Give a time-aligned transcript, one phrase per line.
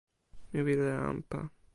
[0.51, 1.39] mi wile e anpa.